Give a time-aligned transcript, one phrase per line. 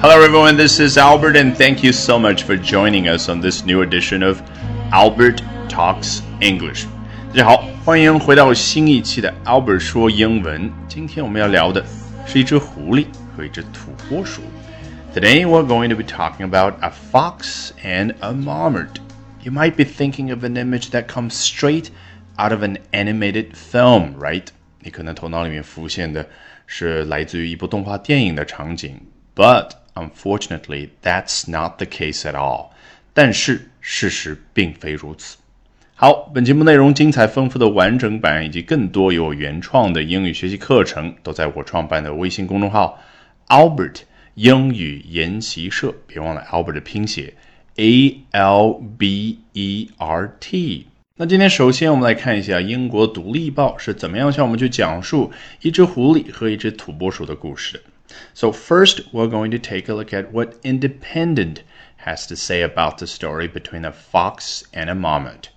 [0.00, 0.56] Hello, everyone.
[0.56, 4.22] This is Albert, and thank you so much for joining us on this new edition
[4.22, 4.40] of
[4.92, 6.86] Albert Talks English.
[7.32, 10.72] 大家好，欢迎回到新一期的 Albert 说英文。
[10.88, 11.84] 今天我们要聊的
[12.26, 14.42] 是一只狐狸和一只土拨鼠。
[15.14, 19.00] Today we're going to be talking about a fox and a marmot.
[19.42, 21.90] You might be thinking of an image that comes straight
[22.38, 24.46] out of an animated film, right?
[24.82, 26.26] 你可能头脑里面浮现的
[26.66, 29.00] 是来自于一部动画电影的场景，
[29.34, 32.67] but unfortunately that's not the case at all。
[33.13, 35.37] 但是事实并非如此。
[35.95, 43.01] 好，本节目内容精彩丰富的完整版以及更多有原创的英语学习课程，都在我创办的微信公众号
[43.47, 44.01] Albert
[44.33, 45.95] 英语研习社。
[46.05, 47.33] 别忘了 Albert 的拼写
[47.77, 50.87] A L B E R T。
[51.15, 57.79] 那今天首先我们来看一下英国独立报是怎么样向我们去讲述一只狐狸和一只土拨鼠的故事的。
[58.34, 61.62] So first, we're going to take a look at what Independent
[61.98, 65.50] has to say about the story between a fox and a marmot.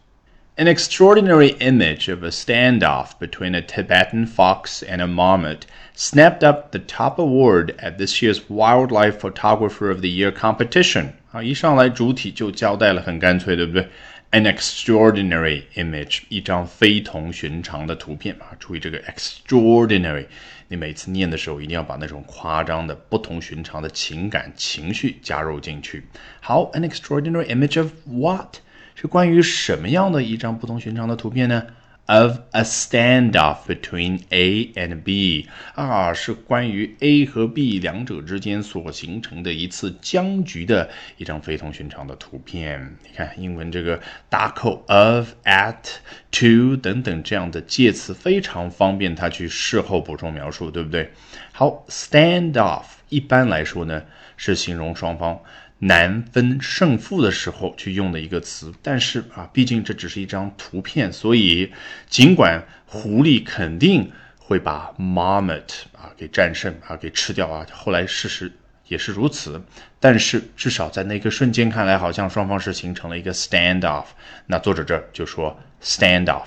[0.55, 5.65] An extraordinary image of a standoff between a Tibetan fox and a marmot
[5.95, 11.13] snapped up the top award at this year's Wildlife Photographer of the Year competition.
[11.31, 13.87] 啊，一上来主体就交代了，很干脆，对不对
[14.30, 18.56] ？an extraordinary image，一张非同寻常的图片啊！
[18.58, 20.26] 注意这个 extraordinary，
[20.68, 26.04] 你每次念的时候一定要把那种夸张的、不同寻常的情感情绪加入进去。
[26.40, 28.56] 好，an extraordinary image of what？
[28.94, 31.66] 是关于什么样的一张不同寻常的图片呢
[32.08, 42.96] ？of a standoff between A and B 啊，是关于 A 和 B 两者之间所形成的一次僵局的一张非同寻常的图片。
[43.04, 44.00] 你看，英文这个
[44.30, 45.98] 搭扣 of、at、
[46.30, 51.12] to 等等这样的介词非常方便它去事后补充描述，对不对？
[51.52, 54.02] 好，standoff 一般来说呢
[54.38, 55.38] 是形容双方。
[55.80, 61.72] 难分胜负的时候去用的一个词，但是啊，毕竟这只是一张图片，所以
[62.08, 68.52] 尽管狐狸肯定会把 marmot 啊给战胜啊给吃掉啊，后来事实
[68.88, 69.62] 也是如此，
[70.00, 74.06] 但是至少在那个瞬间看来，好像双方是形成了一个 standoff。
[74.46, 76.46] 那作者这就说 standoff。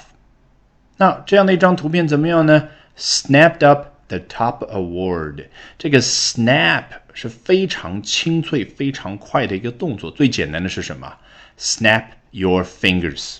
[0.98, 2.68] 那这样的一张图片怎么样呢
[2.98, 5.46] ？Snapped up the top award。
[5.78, 6.84] 这个 snap。
[7.14, 10.10] 是非常清脆、非常快的一个动作。
[10.10, 11.14] 最简单的是什么
[11.60, 13.40] ？Snap your fingers，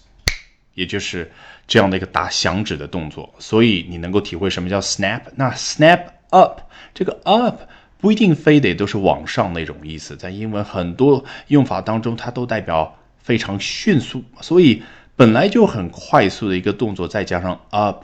[0.74, 1.32] 也就是
[1.66, 3.34] 这样的一个打响指的动作。
[3.40, 5.22] 所以你能够体会什么叫 snap。
[5.38, 6.02] 那 snap
[6.32, 6.60] up，
[6.94, 7.62] 这个 up
[7.98, 14.22] 不一定非得都是往上那种意思，在英文很多用法当中，它都代表非常迅速。
[14.42, 14.84] 所以
[15.16, 18.04] 本来就很快速的一个动作，再加上 up，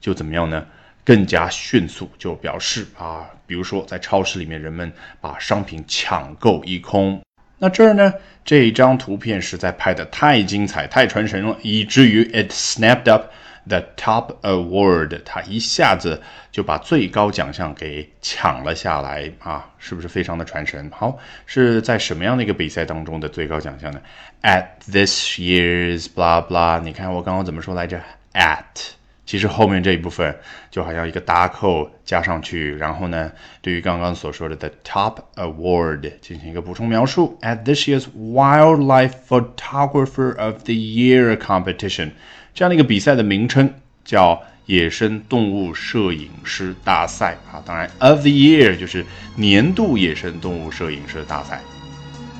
[0.00, 0.66] 就怎么样呢？
[1.04, 7.20] 更加迅速，就表示啊，比如说在超市里面，人们把商品抢购一空。
[7.58, 8.12] 那这儿呢，
[8.44, 13.26] 这一张图片实在拍的太精彩、太传神了，以至于 it snapped up
[13.68, 16.20] the top award，它一下子
[16.50, 20.90] 就把最高奖项给抢了下来啊，是不是非常的传神？
[20.90, 24.00] 好，是在什么样的一个比赛当中的最高奖项呢
[24.42, 28.00] ？At this year's blah blah，你看我刚刚怎么说来着
[28.32, 28.94] ？At
[29.24, 30.36] 其实后面这一部分
[30.70, 37.38] 就好像一个搭扣加上去，然后呢，对于刚刚所说的 the top award 进行一个补充描述。
[37.40, 42.10] At this year's Wildlife Photographer of the Year competition，
[42.52, 43.72] 这样的一个比赛的名称
[44.04, 47.62] 叫野生动物摄影师大赛啊。
[47.64, 49.04] 当然，of the year 就是
[49.36, 51.60] 年度野生动物摄影师大赛。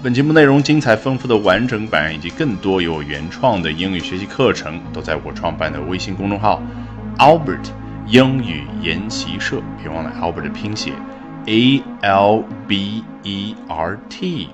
[0.03, 6.61] 本节目内容精彩丰富的完整版以及更多有原创的英语学习课程，都在我创办的微信公众号
[7.19, 7.71] Albert
[8.09, 9.63] 英语研习社。
[9.81, 10.91] 别忘了 Albert 的拼写
[11.47, 14.49] A L B E R T。